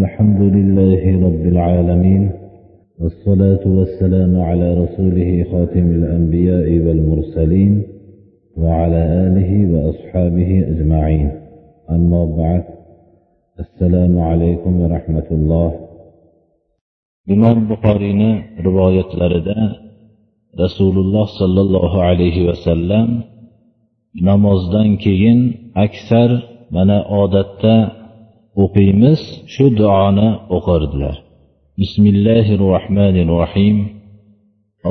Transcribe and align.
الحمد 0.00 0.42
لله 0.56 1.02
رب 1.26 1.44
العالمين 1.54 2.22
والصلاة 3.00 3.64
والسلام 3.78 4.32
على 4.40 4.68
رسوله 4.82 5.30
خاتم 5.50 5.86
الأنبياء 5.98 6.68
والمرسلين 6.84 7.72
وعلى 8.62 9.00
آله 9.26 9.50
وأصحابه 9.72 10.50
أجمعين. 10.72 11.30
أما 11.90 12.22
بعد 12.40 12.64
السلام 13.64 14.14
عليكم 14.18 14.72
ورحمة 14.80 15.28
الله. 15.30 15.70
imom 17.34 17.58
buxoriyni 17.70 18.32
rivoyatlarida 18.66 19.58
rasululloh 20.62 21.26
sollallohu 21.40 21.98
alayhi 22.10 22.46
vasallam 22.50 23.08
namozdan 24.28 24.88
keyin 25.04 25.38
aksar 25.84 26.30
mana 26.70 26.98
odatda 27.22 28.03
o'qiymiz. 28.62 29.20
Shu 29.54 29.66
duoni 29.78 30.28
o'qirdilar. 30.56 31.16
Bismillahi 31.80 32.52
rohmanir 32.64 33.26
rohim 33.36 33.76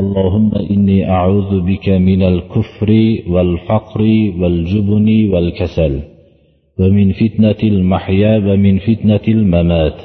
اللهم 0.02 0.52
إني 0.74 1.10
أعوذ 1.10 1.52
بك 1.70 1.90
من 1.90 2.22
الكفر 2.24 2.90
والفقر 3.34 4.02
والجبن 4.40 5.30
والكسل 5.34 5.94
ومن 6.80 7.12
فتنة 7.12 7.62
المحيا 7.64 8.38
ومن 8.38 8.80
فتنة 8.80 9.26
الممات 9.28 9.98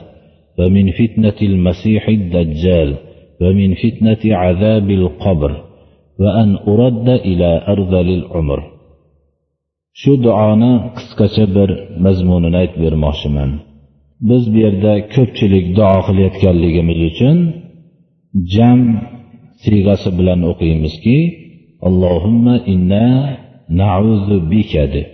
ومن 0.58 0.90
فتنة 0.90 1.38
المسيح 1.42 2.08
الدجال 2.08 2.94
ومن 3.40 3.74
فتنة 3.74 4.36
عذاب 4.36 4.90
القبر 4.90 5.52
وأن 6.20 6.56
أرد 6.56 7.08
إلى 7.08 7.64
أرذل 7.68 8.08
العمر 8.18 8.77
shu 10.00 10.12
duoni 10.26 10.72
qisqacha 10.96 11.44
bir 11.56 11.70
mazmunini 12.04 12.56
aytib 12.62 12.80
bermoqchiman. 12.86 13.50
Biz 14.28 14.42
bu 14.52 14.58
yerda 14.64 14.92
ko'pchilik 15.14 15.66
duo 15.78 15.96
qilayotganligimiz 16.06 16.98
uchun 17.10 17.36
jam 18.54 18.80
siyg'asi 19.62 20.10
bilan 20.18 20.40
o'qiymizki 20.50 21.18
allohimma 21.86 22.56
inna 22.74 23.08
nauzu 23.82 24.36
bika 24.52 24.84
deb. 24.94 25.08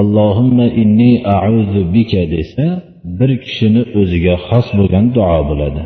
Allohimma 0.00 0.66
inni 0.82 1.12
auzu 1.38 1.82
bika 1.94 2.22
desa 2.34 2.66
bir 3.18 3.30
kishini 3.44 3.82
o'ziga 4.00 4.34
xos 4.46 4.66
bo'lgan 4.78 5.06
duo 5.16 5.38
bo'ladi. 5.50 5.82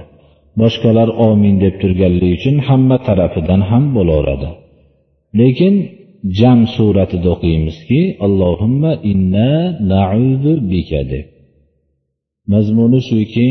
Boshqalar 0.61 1.09
omin 1.29 1.55
deb 1.65 1.75
turganligi 1.83 2.35
uchun 2.39 2.57
hamma 2.69 2.97
tarafidan 3.07 3.61
ham 3.71 3.85
bo'laveradi. 3.97 4.49
Lekin 5.41 5.75
jam 6.39 6.61
suratida 6.75 7.29
o'qiymizki 7.35 8.03
allohimma 8.27 8.93
inna 9.13 9.53
nauzu 9.93 10.53
bika 10.71 11.03
deb. 11.13 11.27
Mazmuni 12.53 13.01
shuki 13.11 13.49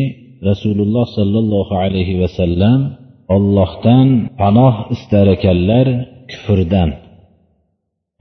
rasululloh 0.50 1.06
sollallohu 1.18 1.74
alayhi 1.84 2.16
vasallam 2.24 2.80
ollohdan 3.36 4.08
panoh 4.40 4.76
istar 4.96 5.26
ekanlar 5.36 5.88
kufrdan. 6.32 6.90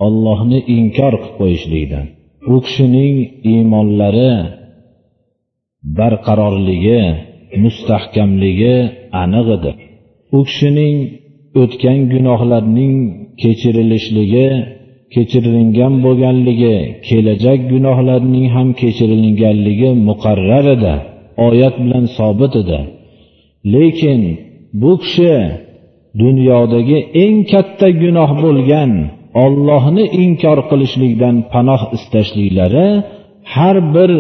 Ollohni 0.07 0.59
inkor 0.77 1.15
qilib 1.23 1.35
qo'yishlikdan. 1.41 2.07
U 2.55 2.57
kishining 2.67 3.15
iymonlari 3.51 4.33
barqarorligi 5.99 7.03
mustahkamligi 7.65 8.77
aniq 9.23 9.47
edi. 9.57 9.73
U 10.37 10.39
kishining 10.49 10.97
o'tgan 11.63 12.01
gunohlarning 12.13 12.97
kechirilishligi 13.43 14.49
kechirilgan 15.15 15.95
bo'lganligi 16.05 16.77
kelajak 17.09 17.61
gunohlarning 17.73 18.47
ham 18.55 18.69
kechirilganligi 18.81 19.91
muqarrar 20.09 20.67
edi 20.77 20.95
oyat 21.47 21.75
bilan 21.85 22.05
sobit 22.19 22.55
edi. 22.63 22.81
Lekin 23.75 24.23
bu 24.81 24.93
kishi 25.03 25.35
dunyodagi 26.23 26.99
eng 27.25 27.37
katta 27.53 27.89
gunoh 28.03 28.31
bo'lgan 28.45 28.91
ollohni 29.45 30.05
inkor 30.25 30.59
qilishlikdan 30.71 31.37
panoh 31.53 31.83
istashliklari 31.97 32.89
har 33.55 33.77
bir 33.95 34.11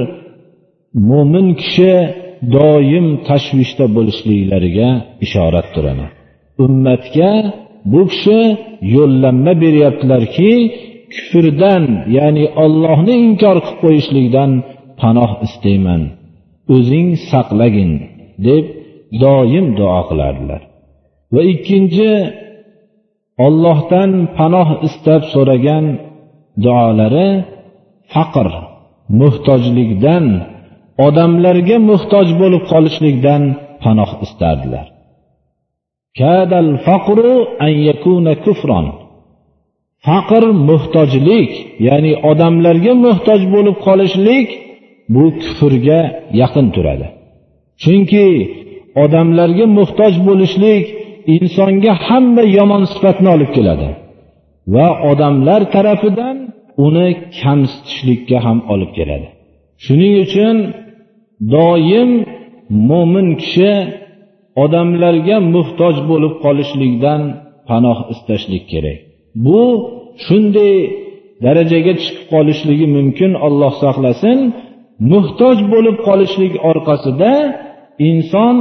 mo'min 1.10 1.48
kishi 1.62 1.94
doim 2.56 3.06
tashvishda 3.28 3.86
bo'lishliklariga 3.96 4.88
ishorat 5.24 5.66
turadi. 5.74 6.04
Ummatga 6.64 7.30
bu 7.92 8.00
kishi 8.10 8.40
yo'llanma 8.96 9.52
beryaptilarki 9.64 10.52
kufrdan 11.14 11.84
ya'ni 12.16 12.44
ollohni 12.64 13.14
inkor 13.26 13.56
qilib 13.66 13.78
qo'yishlikdan 13.82 14.50
panoh 15.00 15.30
istayman. 15.46 16.02
O'zing 16.74 17.08
saqlagin 17.30 17.92
deb 18.46 18.64
doim 19.22 19.66
duo 19.78 20.00
qilardilar. 20.08 20.62
Va 21.34 21.42
ikkinchi 21.52 22.10
ollohdan 23.46 24.10
panoh 24.38 24.68
istab 24.88 25.22
so'ragan 25.32 25.84
duolari 26.64 27.28
faqr 28.12 28.48
muhtojlikdan 29.20 30.24
odamlarga 31.06 31.76
muhtoj 31.90 32.28
bo'lib 32.40 32.62
qolishlikdan 32.72 33.42
panoh 33.82 34.10
istardilar. 34.26 34.86
Kadal 36.20 36.70
faqru 36.86 37.34
an 37.66 37.72
yakuna 37.88 38.32
kufron. 38.44 38.86
Faqr 40.06 40.44
muhtojlik 40.68 41.50
ya'ni 41.88 42.12
odamlarga 42.30 42.92
muhtoj 43.06 43.40
bo'lib 43.54 43.76
qolishlik 43.86 44.48
bu 45.14 45.24
kufrga 45.42 46.00
yaqin 46.40 46.66
turadi. 46.74 47.06
Chunki 47.82 48.26
odamlarga 49.04 49.66
muhtoj 49.78 50.14
bo'lishlik 50.28 50.84
insonga 51.34 51.92
hamma 52.06 52.44
yomon 52.58 52.82
sifatni 52.92 53.28
olib 53.36 53.50
keladi 53.56 53.88
va 54.74 54.88
odamlar 55.10 55.62
tarafidan 55.74 56.36
uni 56.86 57.08
kamsitishlikka 57.40 58.38
ham 58.46 58.58
olib 58.72 58.90
keladi. 58.98 59.28
Shuning 59.84 60.14
uchun 60.24 60.56
doim 61.54 62.10
mo'min 62.90 63.28
kishi 63.42 63.72
odamlarga 64.64 65.36
muhtoj 65.54 65.94
bo'lib 66.10 66.34
qolishlikdan 66.44 67.22
panoh 67.68 67.98
istashlik 68.12 68.64
kerak. 68.72 68.98
Bu 69.46 69.62
shunday 70.26 70.74
darajaga 71.44 71.92
chiqib 72.02 72.24
qolishligi 72.34 72.86
mumkin 72.96 73.30
olloh 73.46 73.72
saqlasin. 73.82 74.38
Muhtoj 75.12 75.56
bo'lib 75.72 75.96
qolishlik 76.08 76.54
orqasida 76.70 77.32
inson 78.10 78.56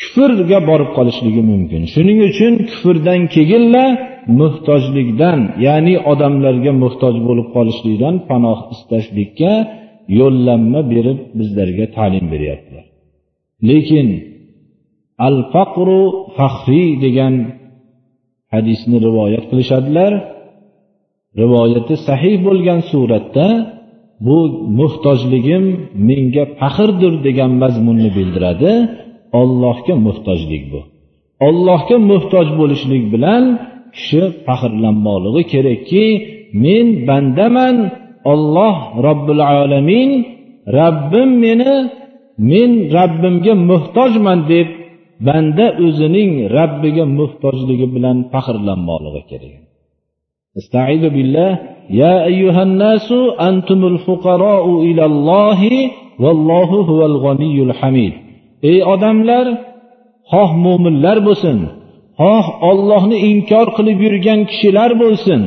kufrga 0.00 0.58
borib 0.70 0.90
qolishligi 0.96 1.42
mumkin. 1.52 1.82
Shuning 1.94 2.18
uchun 2.30 2.52
kufrdan 2.70 3.20
keyinla 3.34 3.84
muhtojlikdan 4.40 5.38
ya'ni 5.66 5.94
odamlarga 6.12 6.72
muhtoj 6.82 7.14
bo'lib 7.28 7.48
qolishlikdan 7.56 8.14
panoh 8.30 8.58
istashlikka 8.74 9.52
yo'llanma 10.20 10.80
berib 10.92 11.18
bizlarga 11.38 11.84
ta'lim 11.96 12.26
beryaptilar. 12.32 12.84
Lekin 13.68 14.08
al 15.26 15.36
faqru 15.52 16.02
faxriy 16.36 16.90
degan 17.04 17.34
hadisni 18.52 18.96
rivoyat 19.06 19.44
qilishadilar. 19.50 20.12
Rivoyati 21.42 21.94
sahih 22.08 22.34
bo'lgan 22.46 22.80
suratda 22.90 23.46
bu 24.26 24.38
muhtojligim 24.78 25.64
menga 26.08 26.44
faxrdir 26.60 27.14
degan 27.26 27.52
mazmunni 27.62 28.10
bildiradi. 28.16 28.72
Ollohga 29.40 29.94
muhtojlik 30.06 30.64
bu. 30.72 30.80
Ollohga 31.48 31.96
muhtoj 32.10 32.46
bo'lishlik 32.60 33.04
bilan 33.14 33.44
kishi 33.94 34.22
faxrlanmoqligi 34.46 35.42
kerakki 35.52 36.06
men 36.64 36.86
bandaman 37.08 37.76
olloh 38.32 38.76
robbil 39.06 39.42
alamin 39.60 40.10
rabbim 40.78 41.30
meni 41.44 41.74
men 42.50 42.70
rabbimga 42.96 43.54
muhtojman 43.70 44.40
deb 44.52 44.68
banda 45.27 45.65
o'zining 45.85 46.31
rabbiga 46.57 47.05
muhtojligi 47.19 47.87
bilan 47.95 48.17
faxrlanmoqligi 48.33 49.23
kerak 49.31 49.67
استعيذ 50.61 51.03
بالله 51.15 51.51
يا 52.01 52.15
أيها 52.31 52.61
الناس 52.67 53.09
أنتم 53.49 53.81
الفقراء 53.93 54.65
إلى 54.87 55.03
الله 55.11 55.61
والله 56.23 56.69
هو 56.89 57.01
الغني 57.11 57.57
الحميد 57.67 58.13
ey 58.69 58.77
odamlar 58.93 59.45
xoh 60.31 60.51
mo'minlar 60.65 61.17
bo'lsin 61.27 61.57
xoh 62.21 62.45
ollohni 62.69 63.17
inkor 63.31 63.67
qilib 63.77 63.97
yurgan 64.05 64.39
kishilar 64.49 64.91
bo'lsin 65.03 65.41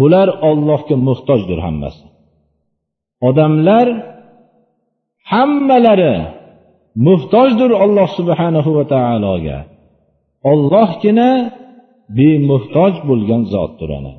bular 0.00 0.28
ollohga 0.50 0.96
muhtojdir 1.08 1.58
hammasi 1.66 2.04
odamlar 3.28 3.86
hammalari 5.32 6.14
muhtojdir 7.07 7.71
olloh 7.83 8.09
subhanahu 8.17 8.69
va 8.77 8.83
taologa. 8.93 9.59
Ollohgina 10.51 11.31
bemuhtoj 12.17 12.93
bo'lgan 13.09 13.41
zotdir 13.53 13.89
ana 13.99 14.13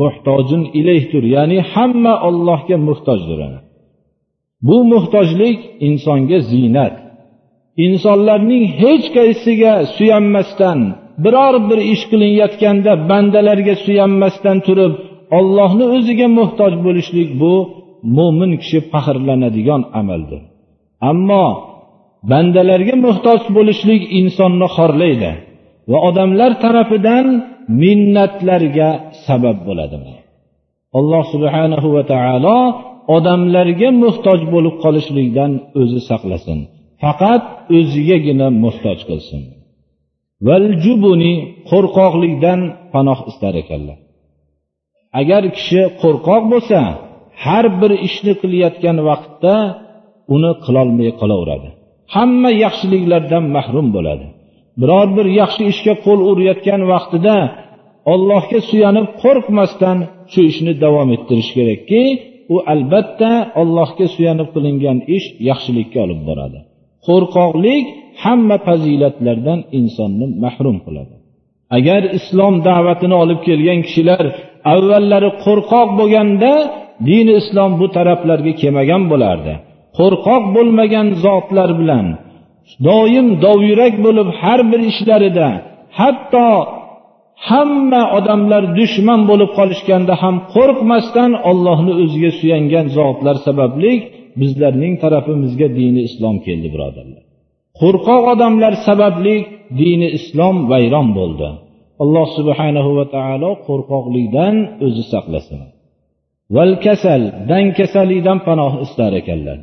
muhtojin 0.00 0.62
ilayhdir 0.78 1.24
ya'ni 1.36 1.58
hamma 1.72 2.14
ollohga 2.28 2.76
muhtojdir 2.88 3.38
ana. 3.48 3.60
Bu 4.66 4.76
muhtojlik 4.92 5.58
insonga 5.88 6.38
ziynat. 6.50 6.94
Insonlarning 7.86 8.64
hech 8.80 9.06
qaysiga 9.16 9.72
suyanmasdan 9.96 10.80
biror 11.24 11.54
bir 11.68 11.80
ish 11.94 12.04
qilinayotganda 12.10 12.92
bandalarga 13.10 13.74
suyanmasdan 13.84 14.58
turib 14.66 14.94
ollohni 15.38 15.84
o'ziga 15.96 16.28
muhtoj 16.38 16.72
bo'lishlik 16.84 17.28
bu 17.40 17.54
mo'min 18.16 18.52
kishi 18.62 18.78
faxrlanadigan 18.92 19.82
amaldir. 20.00 20.42
Ammo 21.10 21.46
bandalarga 22.30 22.94
muhtoj 23.06 23.40
bo'lishlik 23.56 24.02
insonni 24.20 24.66
xorlaydi 24.76 25.32
va 25.90 25.98
odamlar 26.08 26.50
tarafidan 26.64 27.26
minnatlarga 27.82 28.88
sabab 29.26 29.56
bo'ladi 29.68 29.96
alloh 30.98 31.22
subhanahu 31.34 31.88
va 31.96 32.02
taolo 32.12 32.58
odamlarga 33.16 33.88
muhtoj 34.04 34.40
bo'lib 34.54 34.74
qolishlikdan 34.84 35.52
o'zi 35.80 36.00
saqlasin 36.10 36.60
faqat 37.02 37.42
o'zigagina 37.76 38.48
muhtoj 38.64 38.98
qilsin. 39.08 39.42
Valjubuni 40.48 41.34
qo'rqoqlikdan 41.70 42.60
panoh 42.94 43.18
istar 43.30 43.54
ekanlar. 43.62 43.98
Agar 45.20 45.42
kishi 45.56 45.82
qo'rqoq 46.02 46.42
bo'lsa 46.52 46.80
har 47.44 47.64
bir 47.80 47.92
ishni 48.08 48.32
qilayotgan 48.40 48.96
vaqtda 49.08 49.54
uni 50.34 50.52
qilolmay 50.64 51.10
qolaveradi. 51.20 51.68
Hamma 52.14 52.50
yaxshiliklardan 52.64 53.44
mahrum 53.56 53.86
bo'ladi. 53.96 54.26
Biror 54.80 55.08
bir 55.16 55.26
yaxshi 55.40 55.62
ishga 55.72 55.94
qo'l 56.06 56.20
urayotgan 56.30 56.82
vaqtida 56.92 57.36
ollohga 58.12 58.60
suyanib 58.70 59.06
qo'rqmasdan 59.22 59.98
shu 60.32 60.40
ishni 60.50 60.72
davom 60.84 61.08
ettirish 61.16 61.50
kerakki 61.56 62.02
u 62.54 62.56
albatta 62.74 63.32
allohga 63.62 64.06
suyanib 64.14 64.48
qilingan 64.54 64.98
ish 65.16 65.26
yaxshilikka 65.48 65.98
olib 66.06 66.20
boradi. 66.28 66.58
Qo'rqoqlik 67.06 67.84
hamma 68.22 68.56
fazilatlardan 68.66 69.60
insonni 69.78 70.26
mahrum 70.44 70.76
qiladi. 70.86 71.14
Agar 71.78 72.02
islom 72.18 72.54
da'vatini 72.68 73.16
olib 73.24 73.40
kelgan 73.48 73.80
kishilar 73.86 74.24
avvallari 74.74 75.30
qo'rqoq 75.44 75.88
bo'lganda 76.00 76.52
dini 77.08 77.32
islom 77.40 77.70
bu 77.80 77.86
taraflarga 77.96 78.52
kelmagan 78.60 79.02
bo'lardi. 79.12 79.54
Qo'rqoq 79.98 80.44
bo'lmagan 80.56 81.06
zotlar 81.24 81.70
bilan 81.80 82.06
doim 82.88 83.26
dovyurak 83.46 83.94
bo'lib 84.06 84.28
har 84.40 84.60
bir 84.70 84.80
ishlarida 84.92 85.48
hatto 85.98 86.48
hamma 87.48 88.02
odamlar 88.18 88.62
dushman 88.78 89.20
bo'lib 89.30 89.50
qolishganda 89.58 90.14
ham 90.22 90.36
qo'rqmasdan 90.54 91.32
ollohni 91.50 91.92
o'ziga 92.02 92.30
suyangan 92.40 92.86
zotlar 92.98 93.36
sababli 93.46 93.92
bizlarning 94.40 94.94
tarafimizga 95.04 95.68
dini 95.78 96.02
islom 96.08 96.36
keldi 96.46 96.68
birodarlar. 96.74 97.22
Qo'rqoq 97.80 98.24
odamlar 98.34 98.72
sababli 98.88 99.36
dini 99.80 100.08
islom 100.18 100.56
vayron 100.72 101.08
bo'ldi. 101.18 101.48
Alloh 102.02 102.26
subhanahu 102.38 102.90
va 102.98 103.04
taolo 103.16 103.50
qo'rqoqlikdan 103.68 104.54
o'zi 104.86 105.04
saqlasin. 105.12 105.60
Val 106.56 106.72
kasal 106.86 107.22
dankasallikdan 107.50 108.38
panoh 108.48 108.72
istar 108.86 109.12
ekanlar. 109.22 109.58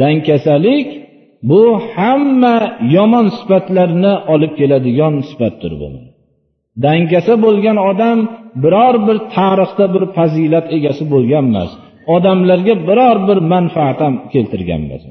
Dankasalik 0.00 0.88
bu 1.50 1.62
hamma 1.94 2.56
yomon 2.96 3.26
sifatlarni 3.38 4.14
olib 4.32 4.52
keladigan 4.58 5.14
sifatdir 5.28 5.72
bu. 5.80 5.88
Dangasa 6.84 7.34
bo'lgan 7.44 7.78
odam 7.90 8.18
biror 8.62 8.94
bir 9.06 9.18
tarixda 9.36 9.84
bir 9.94 10.04
fazilat 10.16 10.66
egasi 10.76 11.04
bo'lgan 11.12 11.44
emas 11.50 11.70
odamlarga 12.14 12.74
biror 12.88 13.16
bir 13.28 13.38
manfaat 13.52 13.98
ham 14.04 14.14
keltirgan 14.32 14.80
emas. 14.86 15.04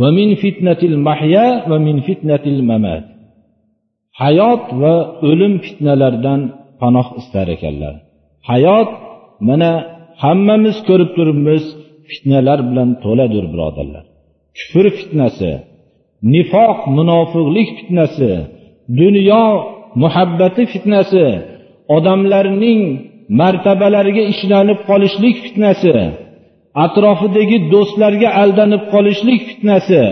Va 0.00 0.08
min 0.18 0.30
fitnatil 0.42 0.96
mahya 1.08 1.46
va 1.70 1.76
min 1.86 1.96
fitnatil 2.06 2.60
mamat. 2.70 3.04
Hayot 4.22 4.64
va 4.82 4.94
o'lim 5.28 5.54
fitnalaridan 5.64 6.40
panoh 6.80 7.08
istar 7.20 7.46
ekanlar. 7.56 7.94
Hayot 8.50 8.90
mana 9.48 9.70
hammamiz 10.22 10.76
ko'rib 10.88 11.10
turibmiz 11.16 11.64
fitnalar 12.12 12.58
bilan 12.68 12.88
to'ladir 13.04 13.44
birodarlar. 13.52 14.04
Kufr 14.58 14.86
fitnasi 14.98 15.50
nifoq 16.34 16.78
munofiqlik 16.96 17.68
fitnasi 17.78 18.32
dunyo 19.00 19.44
muhabbati 20.02 20.62
fitnasi 20.72 21.26
odamlarning 21.96 22.80
martabalariga 23.40 24.24
ishlanib 24.32 24.78
qolishlik 24.88 25.36
fitnasi 25.44 25.94
atrofidagi 26.84 27.58
do'stlarga 27.72 28.28
aldanib 28.42 28.82
qolishlik 28.94 29.40
fitnasi 29.50 30.02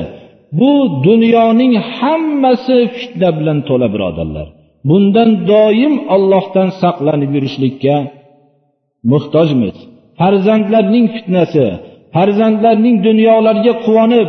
bu 0.58 0.73
dunyoning 1.06 1.73
hammasi 1.97 2.79
fitna 2.97 3.29
bilan 3.38 3.58
to'la 3.69 3.88
birodarlar. 3.94 4.49
Bundan 4.88 5.31
doim 5.52 5.94
ollohdan 6.14 6.69
saqlanib 6.82 7.31
yurishlikka 7.37 7.97
muhtojmiz. 9.11 9.76
Farzandlarning 10.19 11.06
fitnasi 11.14 11.67
farzandlarning 12.14 12.96
dunyolarga 13.06 13.72
quvonib 13.86 14.28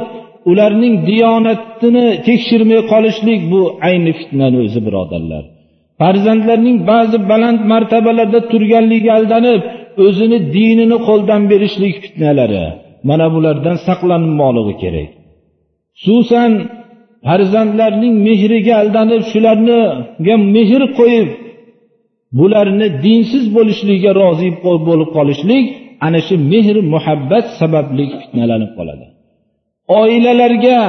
ularning 0.52 0.96
diyonatini 1.10 2.06
tekshirmay 2.28 2.82
qolishlik 2.92 3.42
bu 3.52 3.62
ayni 3.88 4.12
fitnani 4.20 4.58
o'zi 4.66 4.80
birodarlar. 4.88 5.44
Farzandlarning 6.02 6.78
ba'zi 6.92 7.18
baland 7.32 7.60
martabalarda 7.72 8.40
turganligiga 8.52 9.12
aldanib 9.20 9.62
o'zini 10.06 10.38
dinini 10.56 10.98
qo'ldan 11.08 11.42
berishlik 11.52 11.96
fitnalari. 12.04 12.66
Mana 13.10 13.28
bulardan 13.36 13.78
saqlanmoqligi 13.88 14.76
kerak. 14.84 15.10
Xususan 16.04 16.52
farzandlarning 17.28 18.16
mehriga 18.28 18.74
aldanib 18.82 19.22
shularniga 19.32 20.36
mehr 20.56 20.84
qo'yib 21.00 21.30
bularni 22.40 22.88
dinsiz 23.06 23.46
bo'lishligiga 23.56 24.12
rozi 24.22 24.50
bo'lib 24.88 25.10
qolishlik 25.18 25.66
ana 26.06 26.20
shu 26.28 26.36
mehr 26.52 26.78
muhabbat 26.94 27.46
sababli 27.60 28.06
fitnalanib 28.22 28.72
qoladi. 28.78 29.06
Oilalarga 30.02 30.80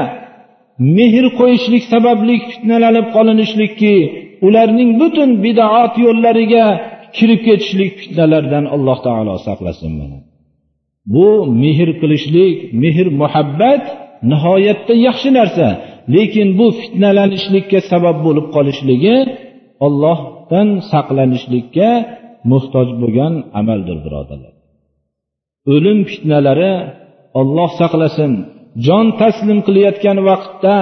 mehr 0.96 1.24
qo'yishlik 1.38 1.84
sababli 1.92 2.34
fitnalanib 2.50 3.06
qolinishlikki 3.16 3.94
ularning 4.46 4.90
butun 5.00 5.30
bidoat 5.44 5.94
yo'llariga 6.04 6.66
kirib 7.16 7.40
ketishlik 7.46 7.92
fitnalardan 8.00 8.64
alloh 8.74 8.98
taolo 9.06 9.34
saqlasin 9.48 9.92
mana 10.00 10.18
bu 11.14 11.28
mehr 11.62 11.88
qilishlik 12.00 12.56
mehr 12.82 13.06
muhabbat 13.22 13.82
nihoyatda 14.30 14.94
yaxshi 15.06 15.30
narsa 15.38 15.68
lekin 16.14 16.48
bu 16.58 16.66
fitnalanishlikka 16.80 17.78
sabab 17.90 18.16
bo'lib 18.26 18.46
qolishligi 18.56 19.16
ollohdan 19.86 20.68
saqlanishlikka 20.92 21.90
muhtoj 22.50 22.88
bo'lgan 23.00 23.34
amaldir 23.60 23.98
birodarlar. 24.04 24.61
O'lim 25.74 25.98
fitnalari 26.10 26.74
olloh 27.40 27.70
saqlasin. 27.80 28.32
Jon 28.86 29.06
taslim 29.20 29.58
qilayotgan 29.66 30.18
vaqtda 30.28 30.76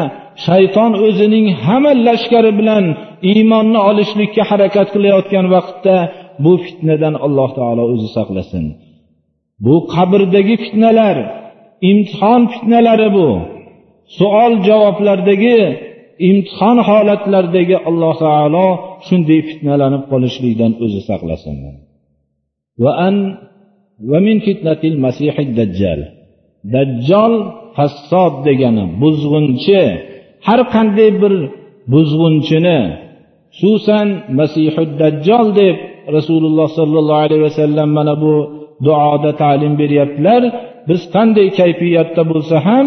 shayton 0.46 0.92
o'zining 1.06 1.46
hamma 1.64 1.92
lashkari 2.06 2.52
bilan 2.60 2.84
iymonni 3.30 3.80
olishlikka 3.90 4.42
harakat 4.50 4.88
qilayotgan 4.94 5.46
vaqtda 5.54 5.96
bu 6.44 6.52
fitnadan 6.64 7.14
alloh 7.26 7.50
taolo 7.58 7.82
o'zi 7.92 8.08
saqlasin. 8.16 8.64
Bu 9.64 9.74
qabrdagi 9.94 10.54
fitnalar 10.64 11.16
imtihon 11.90 12.42
fitnalari 12.52 13.08
bu. 13.16 13.28
Savol 14.18 14.52
javoblardagi 14.68 15.58
imtihon 16.28 16.78
holatlaridagi 16.88 17.76
alloh 17.88 18.14
taolo 18.24 18.68
shunday 19.06 19.40
fitnalanib 19.48 20.02
qolishlikdan 20.12 20.72
o'zi 20.84 21.00
saqlasin. 21.10 21.56
Va 22.82 22.92
an 23.08 23.16
dajjal. 25.58 26.00
Dajjol 26.74 27.34
fassod 27.76 28.34
degani 28.46 28.84
buzg'unchi. 29.02 29.82
Har 30.46 30.60
qanday 30.74 31.10
bir 31.22 31.34
buzg'unchini 31.92 32.80
xususan 33.58 34.08
masihu 34.38 34.82
dajjol 35.00 35.46
deb 35.60 35.76
rasululloh 36.16 36.68
sollallohu 36.78 37.22
alayhi 37.26 37.44
vasallam 37.48 37.88
mana 37.98 38.14
bu 38.22 38.34
duoda 38.86 39.30
ta'lim 39.42 39.72
beryaptilar. 39.82 40.42
Biz 40.88 41.00
qanday 41.14 41.48
kayfiyatda 41.60 42.22
bo'lsa 42.30 42.56
ham 42.68 42.86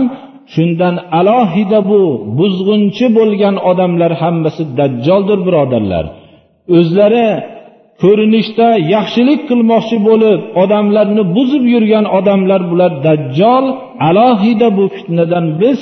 shundan 0.53 0.95
alohida 1.19 1.79
bu 1.91 2.01
buzg'unchi 2.39 3.05
bo'lgan 3.17 3.55
odamlar 3.69 4.11
hammasi 4.21 4.63
dajjoldir 4.79 5.39
birodarlar. 5.47 6.05
O'zlari 6.77 7.27
ko'rinishda 8.03 8.67
yaxshilik 8.95 9.41
qilmoqchi 9.49 9.97
bo'lib 10.09 10.39
odamlarni 10.63 11.23
buzib 11.35 11.63
yurgan 11.73 12.05
odamlar 12.17 12.61
bular 12.71 12.91
dajjol 13.07 13.65
alohida 14.09 14.67
bu 14.77 14.85
fitnadan 14.95 15.45
biz 15.61 15.79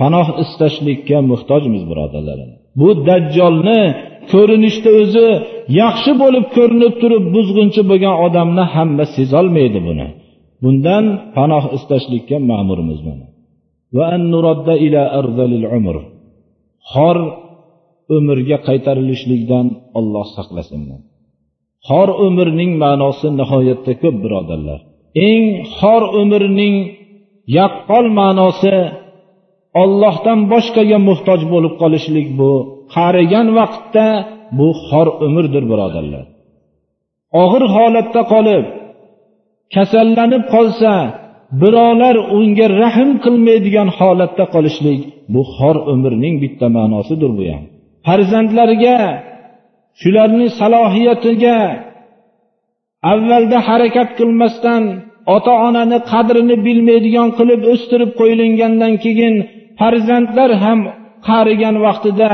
panoh 0.00 0.28
istashlikka 0.42 1.18
muhtojmiz 1.30 1.82
birodarlarim. 1.90 2.50
Bu 2.80 2.88
dajjolni 3.08 3.82
ko'rinishda 4.32 4.90
o'zi 5.02 5.28
yaxshi 5.82 6.12
bo'lib 6.22 6.46
ko'rinib 6.56 6.94
turib 7.02 7.24
buzg'unchi 7.34 7.82
bo'lgan 7.90 8.14
odamni 8.26 8.64
hamma 8.74 9.04
sezolmaydi 9.16 9.80
buni. 9.88 10.08
Bundan 10.62 11.04
panoh 11.36 11.64
istashlikka 11.76 12.36
ma'murmiz 12.50 13.00
mana. 13.08 13.26
Xor 16.92 17.16
umrga 18.16 18.58
qaytarilishlikdan 18.68 19.66
olloh 19.98 20.26
saqlasin. 20.36 20.80
Xor 21.86 22.08
umrning 22.26 22.72
ma'nosi 22.84 23.28
nihoyatda 23.40 23.92
ko'p 24.02 24.16
birodarlar. 24.24 24.80
Eng 25.28 25.44
xor 25.78 26.02
umrning 26.20 26.76
yaqqol 27.58 28.06
ma'nosi 28.20 28.76
ollohdan 29.82 30.40
boshqaga 30.52 30.98
muhtoj 31.08 31.40
bo'lib 31.52 31.74
qolishlik 31.82 32.28
bu. 32.38 32.52
Qarigan 32.94 33.48
vaqtda 33.58 34.06
bu 34.58 34.68
xor 34.86 35.08
umrdir 35.26 35.64
birodarlar. 35.72 36.24
Og'ir 37.42 37.62
holatda 37.76 38.22
qolib 38.32 38.64
kasallanib 39.74 40.44
qolsa 40.54 40.92
birovlar 41.62 42.16
unga 42.38 42.66
rahm 42.82 43.10
qilmaydigan 43.24 43.88
holatda 43.98 44.44
qolishlik 44.54 45.00
bu 45.34 45.42
xor 45.56 45.76
umrning 45.92 46.34
bitta 46.44 46.66
ma'nosidir 46.76 47.30
bu 47.38 47.44
ham. 47.52 47.64
Farzandlarga 48.06 48.96
shularni 50.00 50.46
salohiyatiga 50.60 51.58
avvalda 53.12 53.58
harakat 53.68 54.08
qilmasdan 54.18 54.82
ota 55.34 55.52
onani 55.66 55.98
qadrini 56.12 56.56
bilmaydigan 56.66 57.28
qilib 57.38 57.62
o'stirib 57.72 58.10
qo'yilgandan 58.20 58.92
keyin 59.04 59.34
farzandlar 59.80 60.50
ham 60.64 60.80
qarigan 61.28 61.76
vaqtida 61.86 62.30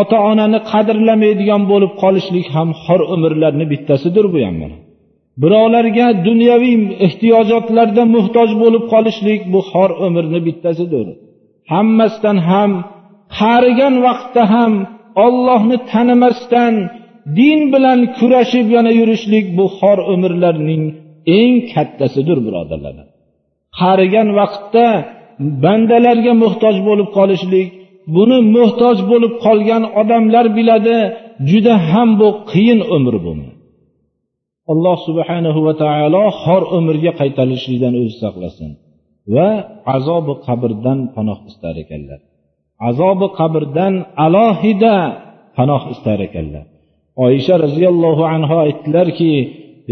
ota 0.00 0.18
onani 0.30 0.58
qadrlamaydigan 0.72 1.62
bo'lib 1.72 1.92
qolishlik 2.02 2.46
ham 2.56 2.68
xor 2.84 3.00
umrlarni 3.14 3.64
bittasidir 3.72 4.24
bu 4.34 4.38
ham 4.46 4.56
mana. 4.62 4.76
Birovlarga 5.42 6.06
dunyoviy 6.28 6.76
ehtiyojotlarda 7.06 8.02
muhtoj 8.14 8.50
bo'lib 8.62 8.84
qolishlik 8.92 9.40
bu 9.52 9.60
xor 9.70 9.90
umrni 10.06 10.40
bittasidir. 10.46 11.06
Hammasidan 11.72 12.38
ham 12.50 12.70
qarigan 13.38 13.94
vaqtda 14.06 14.42
ham 14.54 14.72
ollohni 15.24 15.76
tanimasdan 15.90 16.74
din 17.38 17.60
bilan 17.72 18.00
kurashib 18.18 18.66
yana 18.76 18.92
yurishlik 19.00 19.46
bu 19.58 19.64
xor 19.78 19.98
umrlarning 20.14 20.84
eng 21.38 21.54
kattasidir 21.72 22.38
birodarlar. 22.46 22.96
Qarigan 23.80 24.28
vaqtda 24.38 24.86
bandalarga 25.64 26.32
muhtoj 26.44 26.76
bo'lib 26.88 27.08
qolishlik 27.18 27.68
buni 28.16 28.38
muhtoj 28.56 28.98
bo'lib 29.10 29.32
qolgan 29.44 29.82
odamlar 30.00 30.46
biladi 30.58 30.96
juda 31.50 31.74
ham 31.90 32.08
bu 32.20 32.28
qiyin 32.50 32.80
umr 32.96 33.14
bu. 33.24 33.32
Alloh 34.72 34.96
subhanahu 35.08 35.60
va 35.66 35.74
taolo 35.84 36.24
xor 36.42 36.62
umrga 36.78 37.12
qaytarilishlikdan 37.20 37.94
o'zi 38.00 38.14
saqlasin 38.24 38.70
va 39.34 39.48
azobi 39.96 40.34
qabrdan 40.46 40.98
panoh 41.14 41.38
istar 41.50 41.74
ekanlar. 41.84 42.20
Azobi 42.88 43.26
qabrdan 43.38 43.94
alohida 44.26 44.96
panoh 45.56 45.82
istar 45.94 46.18
ekanlar. 46.28 46.64
Oysha 47.24 47.54
roziyallohu 47.64 48.24
anhu 48.34 48.54
aytdilarki 48.66 49.32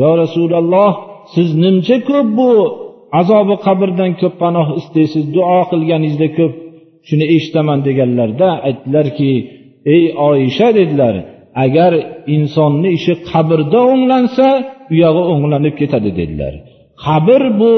yo 0.01 0.11
rasululloh 0.23 0.93
siz 1.35 1.49
nimcha 1.63 1.97
ko'p 2.09 2.29
bu 2.39 2.53
azobi 3.21 3.55
qabrdan 3.67 4.11
ko'p 4.21 4.35
panoh 4.43 4.67
istaysiz 4.81 5.25
duo 5.35 5.61
qilganingizda 5.71 6.29
ko'p. 6.39 6.53
Shuni 7.09 7.27
eshitaman 7.35 7.79
deganlarda 7.87 8.49
aytdilarki 8.69 9.31
ey 9.95 10.05
oyisha 10.29 10.69
dedilar 10.79 11.15
agar 11.65 11.93
insonni 12.35 12.89
ishi 12.99 13.15
qabrda 13.31 13.81
o'nglansa 13.93 14.49
u 14.93 14.95
yog'i 15.05 15.23
o'nglanib 15.33 15.75
ketadi 15.81 16.11
dedilar. 16.21 16.55
Qabr 17.05 17.43
bu 17.61 17.73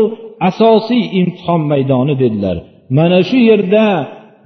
asosiy 0.49 1.05
imtihon 1.21 1.63
maydoni 1.73 2.15
dedilar. 2.23 2.57
Mana 2.97 3.19
shu 3.29 3.39
yerda 3.51 3.85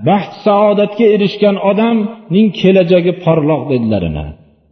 baxt 0.09 0.33
saodatga 0.47 1.07
erishgan 1.15 1.57
odamning 1.71 2.49
kelajagi 2.61 3.13
porloq 3.25 3.63
dedilar 3.73 4.05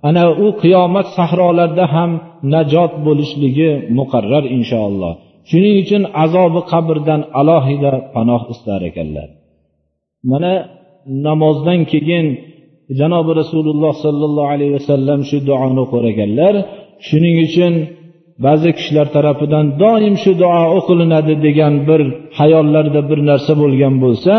ana 0.08 0.24
u 0.44 0.46
qiyomat 0.62 1.06
sahrolarida 1.18 1.86
ham 1.94 2.10
najot 2.54 2.92
bo'lishligi 3.06 3.70
muqarrar 3.98 4.44
inshaalloh. 4.56 5.12
Shuning 5.50 5.76
uchun 5.84 6.02
azobi 6.24 6.60
qabrdan 6.72 7.20
alohida 7.40 7.92
panoh 8.14 8.42
istar 8.52 8.80
ekanlar. 8.90 9.28
Mana 10.30 10.52
namozdan 11.26 11.80
keyin 11.92 12.26
janobi 12.98 13.32
rasululloh 13.40 13.92
sollallohu 14.04 14.52
alayhi 14.54 14.74
vasallam 14.78 15.20
shu 15.30 15.38
duoni 15.48 15.78
o'qir 15.84 16.02
ekanlar 16.12 16.54
shuning 17.08 17.36
uchun 17.46 17.72
ba'zi 18.46 18.70
kishilar 18.78 19.06
tarafidan 19.16 19.66
doim 19.82 20.14
shu 20.22 20.32
duo 20.42 20.62
o'qilinadi 20.78 21.34
degan 21.46 21.74
bir 21.88 22.00
hayollarda 22.38 23.00
bir 23.10 23.18
narsa 23.30 23.52
bo'lgan 23.62 23.94
bo'lsa 24.04 24.34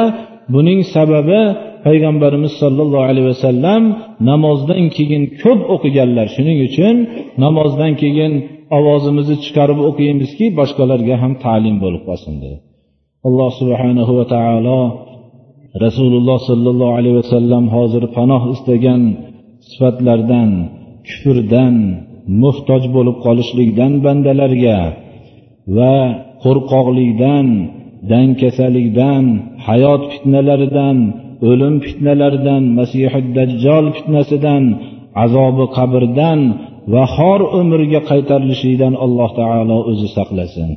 buning 0.54 0.80
sababi 0.96 1.42
payg'ambarimiz 1.86 2.54
sollallohu 2.62 3.06
alayhi 3.12 3.28
vasallam 3.34 3.82
namozdan 4.30 4.84
keyin 4.98 5.24
ko'p 5.42 5.62
o'qiganlar. 5.76 6.28
Shuning 6.36 6.58
uchun 6.68 6.96
namozdan 7.44 7.94
keyin 8.02 8.34
ovozimizni 8.78 9.38
chiqarib 9.46 9.80
o'qiymizki 9.90 10.46
boshqalarga 10.60 11.16
ham 11.24 11.34
ta'lim 11.46 11.76
bo'lib 11.84 12.04
qolsin 12.10 12.34
dedi. 12.44 12.58
Alloh 13.28 13.50
subhanahu 13.60 14.12
va 14.20 14.26
taolo 14.36 14.82
rasululloh 15.86 16.40
sollallohu 16.50 16.94
alayhi 17.00 17.18
vasallam 17.22 17.64
hozir 17.76 18.04
panoh 18.18 18.42
istagan 18.56 19.02
sifatlardan 19.70 20.50
kufrdan 21.08 21.76
muhtoj 22.44 22.84
bo'lib 22.96 23.18
qolishlikdan 23.26 23.94
bandalarga 24.06 24.80
va 25.78 25.96
qo'rqoqlikdan 26.44 27.48
dankasalikdan 28.12 29.24
hayot 29.67 30.03
fitnalaridan 30.13 30.99
o'lim 31.51 31.75
fitnalaridan 31.87 32.63
masihi 32.79 33.21
dajjol 33.37 33.85
fitnasidan 33.97 34.65
azobi 35.25 35.65
qabrdan 35.77 36.41
va 36.93 37.05
xor 37.17 37.41
umrga 37.61 38.01
qaytarilishidan 38.11 38.95
alloh 39.05 39.31
taolo 39.41 39.77
o'zi 39.91 40.09
saqlasin 40.19 40.71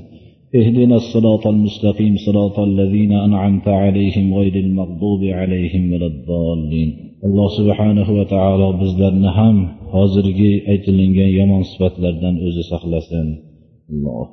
اهدنا 0.60 0.96
الصراط 1.04 1.44
المستقيم 1.54 2.14
صراط 2.26 2.58
الذين 2.70 3.14
أنعمت 3.28 3.68
عليهم 3.68 4.26
غير 4.40 4.56
المغضوب 4.66 5.22
عليهم 5.24 5.84
ولا 5.94 6.08
الضالين 6.14 6.90
alloh 7.28 7.50
subhanahu 7.58 8.12
va 8.18 8.26
taolo 8.36 8.68
bizlarni 8.82 9.30
ham 9.40 9.58
hozirgi 9.96 10.54
aytilingan 10.72 11.30
yomon 11.40 11.64
sifatlardan 11.72 12.36
o'zi 12.48 12.64
saqlasin 12.72 13.28
alloh 13.92 14.28